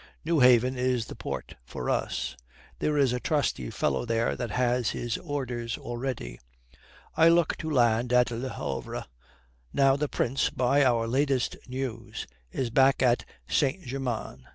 Newhaven 0.25 0.75
is 0.77 1.05
the 1.05 1.15
port 1.15 1.53
for 1.63 1.87
us. 1.87 2.35
There 2.79 2.97
is 2.97 3.13
a 3.13 3.19
trusty 3.19 3.69
fellow 3.69 4.03
there 4.03 4.35
has 4.35 4.89
his 4.89 5.19
orders 5.19 5.77
already. 5.77 6.39
I 7.15 7.29
look 7.29 7.55
to 7.57 7.69
land 7.69 8.11
at 8.11 8.31
Le 8.31 8.49
Havre. 8.49 9.05
Now, 9.71 9.95
the 9.95 10.09
Prince, 10.09 10.49
by 10.49 10.83
our 10.83 11.07
latest 11.07 11.55
news, 11.67 12.25
is 12.51 12.71
back 12.71 13.03
at 13.03 13.25
St. 13.47 13.83
Germain. 13.85 14.47